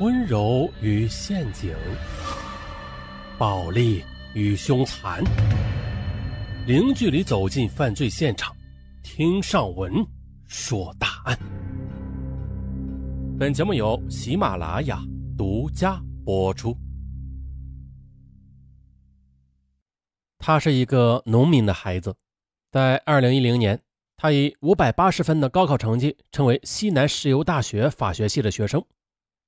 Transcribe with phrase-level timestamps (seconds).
[0.00, 1.76] 温柔与陷阱，
[3.36, 4.02] 暴力
[4.32, 5.22] 与凶残，
[6.66, 8.56] 零距离走进犯罪现场，
[9.02, 9.92] 听上文
[10.46, 11.38] 说大案。
[13.38, 15.02] 本节目由喜马拉雅
[15.36, 16.74] 独家播出。
[20.38, 22.16] 他是一个农民的孩子，
[22.72, 23.78] 在二零一零年，
[24.16, 28.82] 他以五百八十分的高考成绩，成为西南石油大学法学系的学生。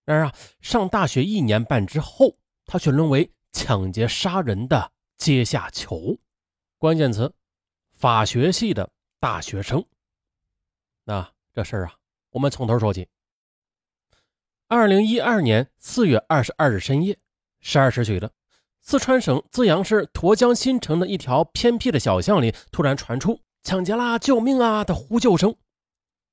[0.04, 6.18] 然而啊，上大学一年半之后，他却沦为抢劫杀人的阶下囚。
[6.78, 7.32] 关键词：
[7.92, 9.84] 法学系的大学生。
[11.04, 11.94] 那这事儿啊，
[12.30, 13.08] 我们从头说起。
[14.66, 17.18] 二零一二年四月二十二日深夜
[17.60, 18.32] 十二时许的。
[18.80, 24.18] 四川省资阳市沱江新城的一条偏僻的小巷里，突然传出“抢劫啦！
[24.18, 25.54] 救命啊！”的呼救声。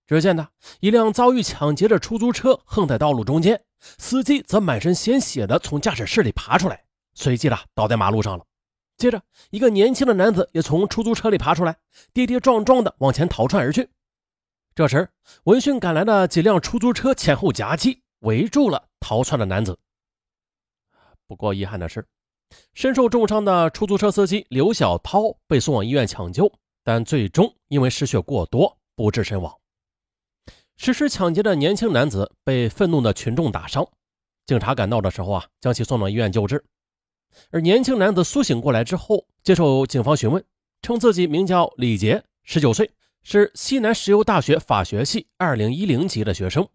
[0.10, 0.48] 只见呢，
[0.80, 3.62] 一辆遭遇抢劫的出租车横在道路中间，
[4.00, 8.44] 司机则满身鲜血的从驾驶室里爬出来，随即的倒在马路上了。
[8.98, 11.78] 接着，一个年轻的男子也从出租车里爬出来，
[12.12, 13.88] 跌跌撞撞的往前逃窜而去。
[14.74, 15.08] 这时，
[15.44, 19.78] 闻讯赶来的几辆出租车前后夹击，围住了逃窜的男子。
[21.28, 22.04] 不过，遗憾的是。
[22.74, 26.52] 身受重伤的出租车司机刘小涛被送往医院抢救，
[26.84, 29.56] 但最终因为失血过多不治身亡。
[30.82, 33.86] 实施抢劫的年轻男子被愤怒的群众打伤，
[34.46, 36.64] 警察赶到的时候啊，将其送到医院救治。
[37.52, 40.42] 而年轻男子苏醒过来之后，接受警方询问，
[40.82, 42.90] 称自己名叫李杰，十九岁，
[43.24, 46.66] 是西南石油大学法学系二零一零级的学生。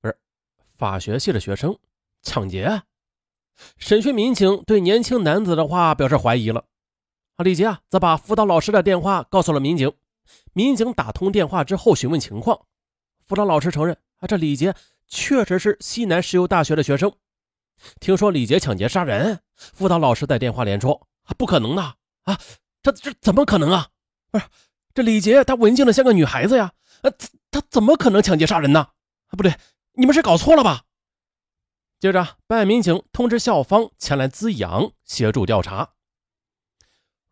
[0.00, 0.18] 不是，
[0.76, 1.78] 法学系的学生
[2.22, 2.64] 抢劫？
[2.64, 2.82] 啊
[3.76, 6.64] 审讯民警对年轻男子的话表示怀疑了，
[7.36, 9.92] 啊，李杰啊，则把辅导老师的电话告诉了民警。
[10.52, 12.66] 民警打通电话之后询问情况，
[13.28, 14.74] 辅导老师承认啊，这李杰
[15.06, 17.12] 确实是西南石油大学的学生。
[18.00, 21.82] 听说李杰抢劫杀人，辅导老师在电话连说不可能的
[22.22, 22.40] 啊，
[22.82, 23.88] 这这怎么可能啊？
[24.30, 24.46] 不是，
[24.94, 26.72] 这李杰他文静的像个女孩子呀，
[27.02, 27.12] 呃，
[27.50, 28.80] 他怎么可能抢劫杀人呢？
[29.26, 29.54] 啊，不对，
[29.92, 30.84] 你们是搞错了吧？
[32.00, 35.90] 接着，办案民警通知校方前来资阳协助调查。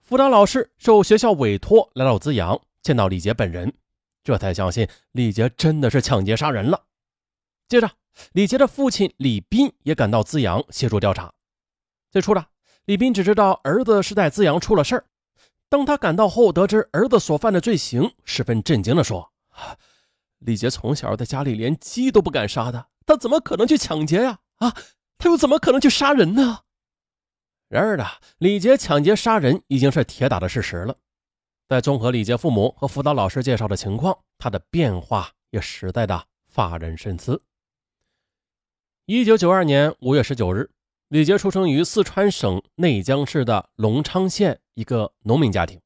[0.02, 3.72] 辅导老师受学校委托来到资阳，见到李杰本人，
[4.26, 6.82] 这才相信李杰真的是抢劫杀人了。
[7.68, 7.88] 接着，
[8.32, 11.32] 李杰的父亲李斌也赶到资阳协助调查。
[12.10, 12.44] 最初的
[12.86, 15.04] 李斌只知道儿子是在资阳出了事儿，
[15.68, 19.32] 当他赶到后，得知儿子所犯的罪行，十分震惊地说
[20.40, 24.74] ：“李杰从小在家里连鸡都不敢杀的，他怎么可能去抢劫呀？”啊，
[25.18, 26.62] 他又怎么可能去杀人呢？
[27.68, 28.04] 然而呢，
[28.38, 30.96] 李杰抢劫杀人已经是铁打的事实了。
[31.68, 37.42] 在综合李杰父母和辅导老师介绍的情况，他的变化也实在的发人深思。
[39.06, 40.70] 一九九二年五月十九日，
[41.08, 45.80] 李杰出生于四川省内江市的隆昌县一个农民家庭。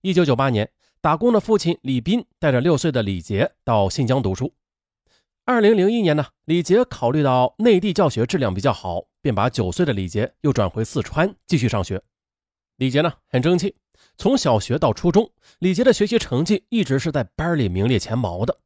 [0.00, 0.68] 一九九八年，
[1.00, 4.52] 打工的父亲李斌带着六岁的李杰到新疆读书。
[5.44, 12.02] 二零零一年呢，李杰考虑到内地教学质量比较好，便把九岁的李杰又转回四川继续上学。
[12.76, 13.76] 李杰呢很争气，
[14.16, 18.58] 从小学到初中，李杰的学习成绩一直是在班里名列前茅的。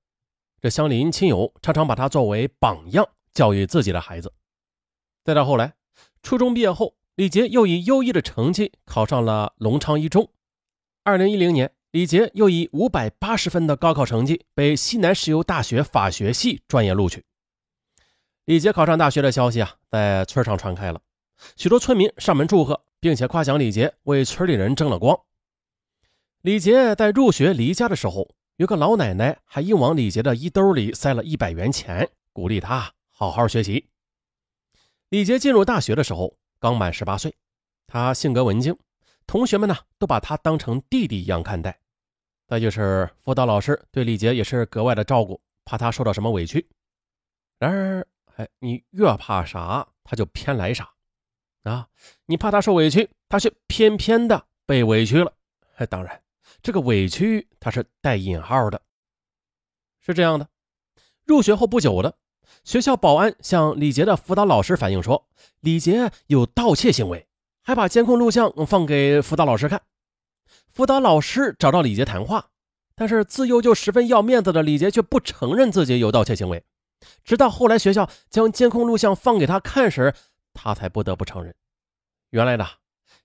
[0.61, 4.33] 这乡邻亲友常常把他作为榜样教育自己的孩子。
[5.25, 5.75] 再到后来，
[6.23, 10.31] 初中毕业后，李杰又以优异的成绩考上了隆昌一中。
[11.05, 11.73] 二零一零年。
[11.93, 17.25] 李杰又以五百八十分的高考成绩被西南石油大学法学系专业录取。
[18.45, 21.01] 李杰考上大学的消息啊，在村上传开了，
[21.57, 25.19] 许多村民上门祝贺，并且夸奖李杰为村里人争了光。
[26.43, 33.89] 李杰在入学离家的时候，有个老奶奶还硬往李杰的衣兜里塞了一百元钱，鼓励他好好学习。
[35.09, 37.35] 李杰进入大学的时候刚满十八岁，
[37.87, 38.77] 他性格文静，
[39.27, 41.81] 同学们呢都把他当成弟弟一样看待。
[42.47, 46.69] 再就是辅导老师对李杰也是格外的照顾，怕他受到什么委屈。
[47.59, 48.07] 然而，
[48.37, 50.89] 哎，你越怕啥，他就偏来啥
[51.73, 51.89] 啊！
[52.27, 55.33] 你怕他受委屈，他却偏偏的被委屈了。
[55.77, 56.23] 哎，当然，
[56.63, 58.81] 这个委屈他是带引号的。
[60.01, 60.49] 是这样的，
[61.25, 62.15] 入学后不久的，
[62.65, 65.29] 学校保安向李杰的辅导老师反映说，
[65.61, 67.27] 李杰有盗窃行为，
[67.63, 69.83] 还把监控录像放给辅导老师看。
[70.73, 72.51] 辅导老师找到李杰谈话，
[72.95, 76.65] 但是自幼就十分要面子的李杰却不承认自己有盗窃行为。
[77.25, 80.15] 直到后来学校将监控录像放给他看时，
[80.57, 81.55] 他才不得不承认。
[82.31, 82.67] 原来呢，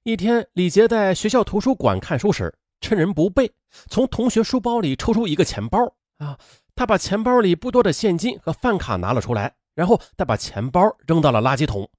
[0.03, 3.51] 一天李杰在学校图书馆看书时，趁人不备，
[3.89, 5.79] 从同学书包里抽出一个钱包
[6.17, 6.37] 啊，
[6.75, 11.89] 他把钱包里不多的现金和饭卡拿了出来，然后再把钱包扔到了垃圾桶。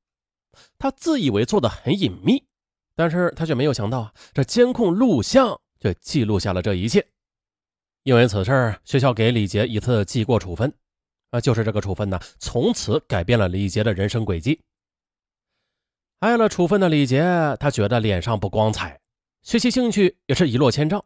[0.79, 2.44] 他自以为做的很隐秘，
[2.94, 7.06] 但是他却没有想到啊，这监控录像却记录下了这一切。
[8.05, 10.73] 因为此事，学校给李杰一次记过处分，
[11.31, 14.61] 啊，就是这个处分呢，从此改变了李杰的人生轨迹。
[16.23, 17.21] 挨了处分的李杰，
[17.59, 19.01] 他觉得脸上不光彩，
[19.43, 21.05] 学习兴趣也是一落千丈。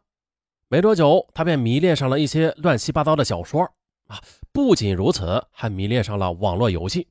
[0.67, 3.63] 没多久，他便迷恋上了一些乱七八糟的小说
[4.05, 4.21] 啊！
[4.51, 7.07] 不仅如此，还迷恋上了网络游戏。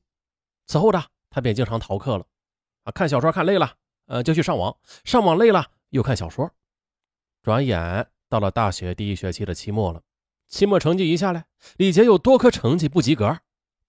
[0.67, 2.25] 此后呢，他便经常逃课了
[2.83, 2.91] 啊！
[2.93, 3.73] 看小说看累了，
[4.05, 4.71] 呃，就去上网；
[5.03, 6.49] 上网累了，又看小说。
[7.43, 10.01] 转眼到了大学第一学期的期末了，
[10.47, 11.43] 期末成绩一下来，
[11.75, 13.37] 李杰有多科成绩不及格，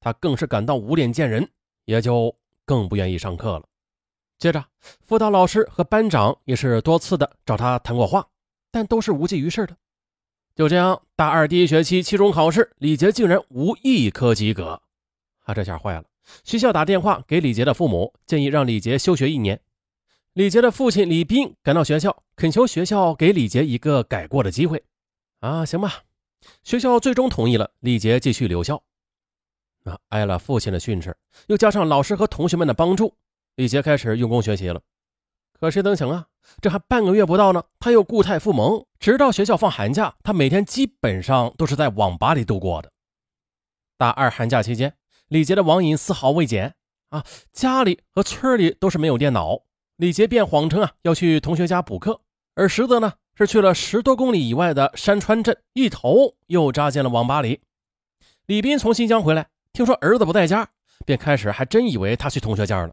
[0.01, 1.49] 他更是感到无脸见人，
[1.85, 3.65] 也就更不愿意上课了。
[4.39, 4.65] 接着，
[5.05, 8.25] 辅导老师和班长也是多次的找他谈过话，
[8.71, 9.77] 但都是无济于事的。
[10.55, 14.81] 就这样，大二第一学期期中考试，李杰竟然无一科及格，
[15.45, 16.05] 啊，这下坏了！
[16.45, 19.61] 学校打电话给李杰的父母，建议让李杰休学一年。
[20.35, 24.85] 李杰的父亲李斌赶到学校，恳求学校给李杰一个改过的机会。
[25.41, 26.03] 啊，行吧，
[26.63, 28.81] 学校最终同意了，李杰继续留校。
[29.83, 31.17] 啊，挨了父亲的训斥，
[31.49, 33.15] 又加上老师和同学们的帮助。
[33.59, 34.81] 李杰开始用功学习了，
[35.59, 36.27] 可谁曾想啊，
[36.63, 38.87] 这还半个月不到呢，他又固态复萌。
[39.01, 42.93] 直到学校放寒假，他每天基本上都是在网吧里度过的。
[43.97, 44.95] 大二寒假期间，
[45.27, 46.77] 李杰的网瘾丝毫未减
[47.09, 49.63] 啊，家里和村里都是没有电脑，
[49.97, 52.21] 李杰便谎称啊要去同学家补课，
[52.55, 57.61] 而实则呢是去了十多公里以外的山川镇，一头又扎进了网吧里。
[58.47, 60.69] 李斌从新疆回来，听说儿子不在家，
[61.05, 62.93] 便开始还真以为他去同学家了。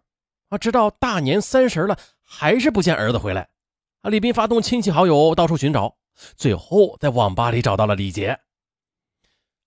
[0.50, 3.50] 啊，直到大年三十了，还是不见儿子回来。
[4.02, 5.96] 啊，李斌发动亲戚好友到处寻找，
[6.36, 8.40] 最后在网吧里找到了李杰。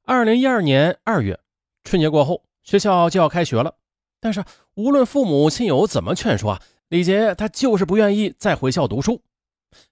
[0.05, 1.39] 二零一二年二月，
[1.85, 3.75] 春节过后，学校就要开学了。
[4.21, 4.45] 但是
[4.75, 9.23] 无论父母亲友怎么劝说啊，李杰他就是不愿意再回校读书。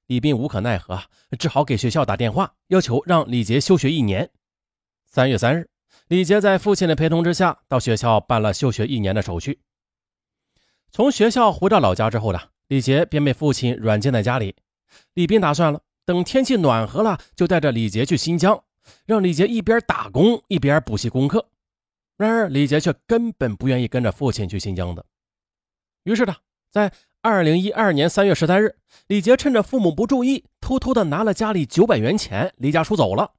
[0.06, 0.99] 李斌无可奈何，
[1.38, 4.31] 只好给学校打电话，要求让李杰休学一年。
[5.05, 5.69] 三月三日，
[6.09, 9.61] 李杰在父亲的陪同之下，到学校办了休学一年的手续。
[10.97, 14.57] 从学校回到老家之后呢，李杰便被父亲软禁在家里。
[15.13, 18.65] 李斌打算了，等天气暖和了，就带着李杰去新疆，
[19.05, 21.51] 让李杰一边打工一边补习功课。
[22.17, 25.05] 然而李杰却根本不愿意跟着父亲去新疆的。
[26.05, 26.35] 于是呢，
[26.71, 26.91] 在
[27.21, 28.77] 二零一二年三月十三日，
[29.07, 33.33] 李杰趁着父母不注意，偷偷的拿了家里九百元钱，离家出走了。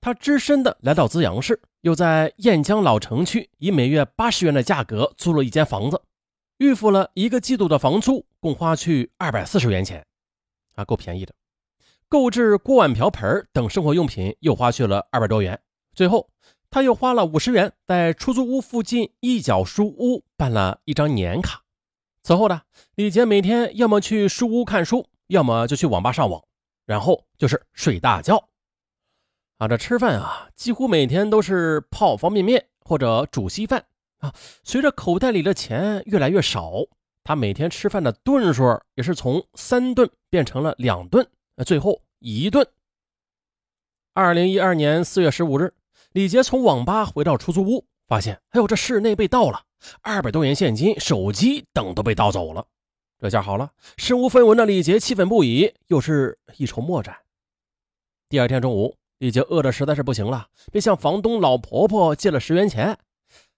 [0.00, 6.02] 他只身的来到资阳市，又在燕江老城区以每月八十元的价格租了一间房子。
[6.58, 10.06] 预付了一个季度的房租，共花去二百四十元钱，
[10.74, 11.34] 啊，够便宜的。
[12.08, 15.60] 购置锅碗瓢盆等生活用品又花去了二百多元。
[15.94, 16.30] 最后，
[16.70, 21.62] 他又花了五十元在出租屋附近一角书屋办了一张年卡。
[22.22, 22.62] 此后呢，
[22.94, 26.42] 李杰每天要么去书屋看书，要么就去网吧上网，
[26.86, 28.48] 然后就是睡大觉。
[29.58, 33.84] 啊，这吃饭啊，几乎每天都是泡方便面或者煮稀饭。
[34.18, 34.32] 啊，
[34.64, 36.72] 随着口袋里的钱越来越少，
[37.22, 41.26] 他每天吃饭的顿数也是从三顿变成了两顿，
[41.64, 42.66] 最后一顿。
[44.14, 45.74] 二零一二年四月十五日，
[46.12, 49.62] 李杰从网吧回到出租屋，发现，哎呦，这室内被盗了，
[50.00, 52.66] 二百多元现金、手机等都被盗走了。
[53.18, 57.16] 这下好了，身无分文的李杰气愤不已，又是一筹莫展。
[58.28, 62.98] 第二天中午，李杰饿得实在是不行了，便向房东老婆婆借了十元钱。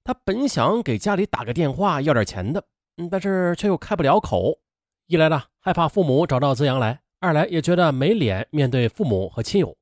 [0.09, 2.65] 他本想给家里打个电话要点钱的，
[2.97, 4.59] 嗯，但是却又开不了口。
[5.07, 9.77] 一来呢，害怕父母找到资阳来；二来也觉得没脸面对父母和亲友。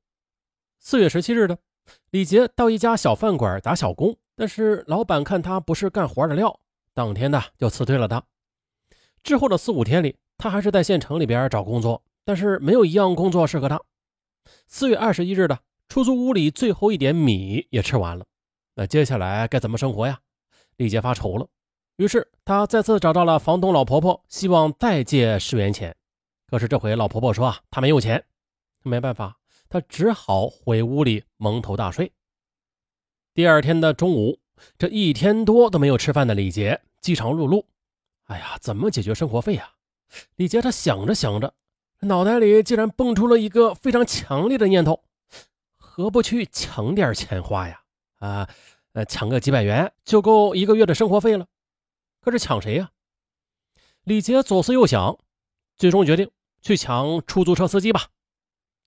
[0.79, 1.57] 四月十七日的，
[2.09, 6.59] 李杰到一家小饭馆打小工，但是老板看他不是干活的料，
[6.93, 8.21] 当天呢就辞退了他。
[9.23, 13.79] 之后的四五天里，他还是在县城里边找工作，但是没有一样工作适合他。
[14.67, 15.57] 四月二十一日的，
[15.87, 18.25] 出租屋里最后一点米也吃完了。
[18.79, 20.19] 那接下来该怎么生活呀？
[20.75, 21.47] 李杰发愁了，
[21.95, 25.95] 于是他再次找到了房东老婆婆，希望再借十元钱。
[26.45, 28.23] 可是这回老婆婆说啊，她没有钱。
[28.83, 32.13] 没办法，他只好回屋里蒙头大睡。
[33.33, 34.39] 第二天的中午，
[34.77, 37.65] 这一天多都没有吃饭的李杰饥肠辘辘。
[38.25, 39.71] 哎呀，怎么解决生活费啊？
[40.35, 41.55] 李杰他想着想着，
[42.01, 45.03] 脑袋里竟然蹦出了一个非常强烈的念头：
[45.77, 47.81] 何不去抢点钱花呀？
[48.19, 48.49] 啊，
[48.93, 51.45] 呃，抢个几百元就够一个月的生活费了。
[52.21, 52.91] 可是抢谁呀？
[54.03, 55.17] 李杰左思右想，
[55.77, 56.29] 最终决定
[56.61, 58.07] 去抢出租车司机吧。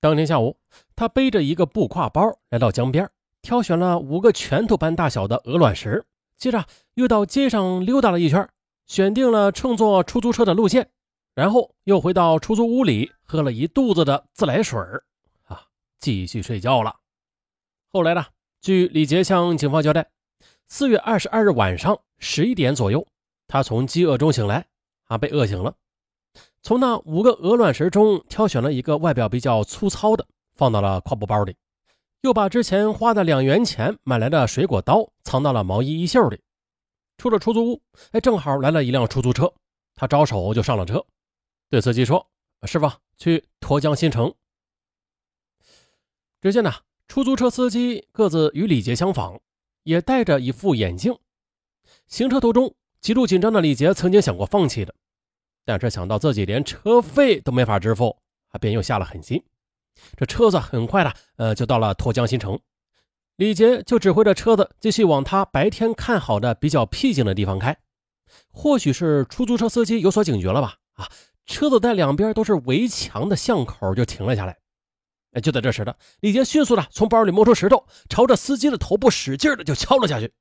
[0.01, 0.59] 当天下午，
[0.97, 3.11] 他背着一个布挎包来到江边，
[3.43, 6.05] 挑选了五个拳头般大小的鹅卵石，
[6.37, 8.49] 接着又到街上溜达了一圈，
[8.87, 10.91] 选定了乘坐出租车的路线，
[11.35, 14.81] 然后又回到出租屋里喝了一肚子的自来水
[15.45, 15.67] 啊，
[15.99, 16.97] 继续睡觉了。
[17.93, 18.25] 后来呢，
[18.61, 20.11] 据李杰向警方交代，
[20.69, 23.07] 四月二十二日晚上十一点左右，
[23.49, 24.67] 他从饥饿中醒来，
[25.07, 25.75] 啊，被饿醒了，
[26.63, 30.27] 从那五个鹅卵石中挑选了一个外表比较粗糙的，
[30.57, 31.57] 放到了挎布包里。
[32.21, 36.39] 又把之前花的两元钱买来的水果刀藏到了毛衣衣袖里，
[37.17, 39.51] 出了出租屋，哎，正好来了一辆出租车，
[39.95, 41.03] 他招手就上了车，
[41.71, 42.31] 对司机说
[42.69, 44.35] ：“师傅，去沱江新城。”
[46.43, 46.71] 只见呢，
[47.11, 49.41] 出租车司机个子与李杰相仿，
[49.83, 51.13] 也戴着一副眼镜。
[52.07, 54.95] 行车途中，极度紧张的李杰曾经想过放弃的，
[55.65, 58.17] 但是想到自己连车费都没法支付，
[58.49, 59.43] 他便又下了狠心。
[60.17, 62.57] 这车子很快的，呃，就到了沱江新城。
[63.35, 67.77] 李杰就指挥着车子继续往他白天看好的比较僻静的地方开。
[68.53, 70.77] 或许是出租车司机有所警觉了吧？
[70.93, 71.09] 啊，
[71.45, 74.60] 车子在两边都是围墙的巷口就停了下来。
[75.33, 80.33] 哎，就在这时的，李杰迅速的从包里摸出石头，朝着司机的头部使劲的就敲了下去。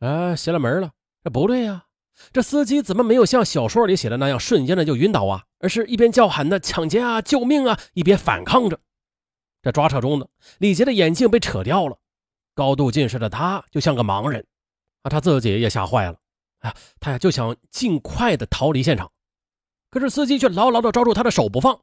[0.00, 0.90] 啊，邪了门了！
[1.24, 1.86] 这不对呀，
[2.32, 5.44] 这司机怎么没有像小说里写的那样瞬间的就晕倒啊？
[5.58, 8.78] 而是一边叫喊的抢劫啊、救命啊，一边反抗着。
[9.62, 10.26] 这抓扯中呢，
[10.58, 11.98] 李杰的眼镜被扯掉了，
[12.54, 14.46] 高度近视的他就像个盲人
[15.02, 16.18] 啊，他自己也吓坏了。
[16.60, 19.10] 哎呀，他呀就想尽快的逃离现场，
[19.90, 21.80] 可是司机却牢牢的抓住他的手不放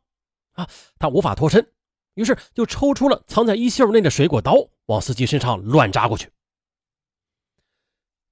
[0.54, 0.68] 啊，
[1.00, 1.68] 他无法脱身，
[2.18, 4.56] 于是就抽出了藏在衣袖内的水果刀，
[4.88, 6.32] 往司机身上乱扎过去。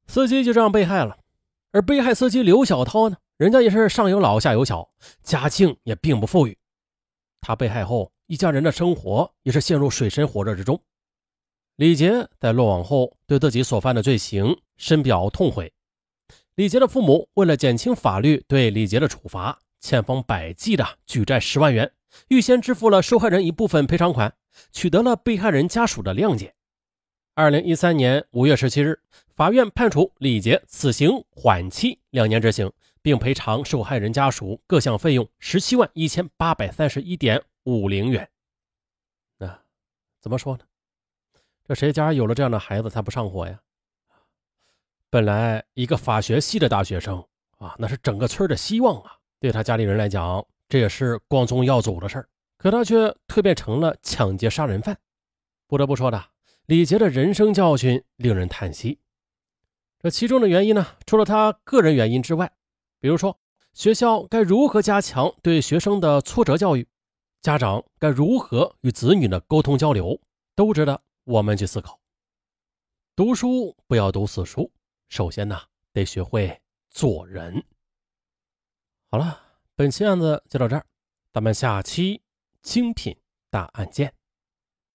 [0.07, 1.19] 司机就这样被害了，
[1.71, 3.17] 而被害司机刘小涛呢？
[3.37, 4.89] 人家也是上有老下有小，
[5.21, 6.57] 家境也并不富裕。
[7.41, 10.81] 他被害后，一家人的生活也是陷入水深火热之中。
[11.75, 15.71] 李杰在落网后，对自己所犯的罪行深表痛悔。
[16.55, 21.91] 李杰的父母为了减轻法律对李杰的处罚，千方百计的举债十万元，
[22.27, 24.35] 预先支付了受害人一部分赔偿款，
[24.71, 26.53] 取得了被害人家属的谅解。
[27.33, 28.99] 二零一三年五月十七日，
[29.35, 32.71] 法院判处李杰死刑缓期两年执行。
[33.05, 38.27] 并赔偿受害人家属各项费用十七万一千八百三十一点五零元。
[39.37, 39.59] 那
[40.19, 40.63] 怎么说呢？
[41.67, 43.59] 这谁家有了这样的孩子才不上火呀？
[45.11, 47.23] 本来一个法学系的大学生
[47.59, 49.15] 啊，那是整个村的希望啊。
[49.39, 52.29] 对他家里人来讲，这也是光宗耀祖的事儿。
[52.57, 54.97] 可他却蜕变成了抢劫杀人犯。
[55.67, 56.29] 不得不说的，
[56.65, 58.99] 李杰的人生教训令人叹息。
[59.99, 62.51] 这其中的原因呢，除了他个人原因之外，
[62.99, 63.39] 比如说，
[63.73, 66.87] 学校该如何加强对学生的挫折教育？
[67.41, 70.19] 家长该如何与子女的沟通交流？
[70.55, 71.99] 都值得我们去思考。
[73.15, 74.71] 读书不要读死书，
[75.09, 75.59] 首先呢，
[75.91, 77.63] 得学会做人。
[79.11, 79.41] 好了，
[79.77, 80.85] 本期案子就到这儿，
[81.33, 82.21] 咱们下期
[82.61, 83.17] 精品
[83.49, 84.13] 大案件。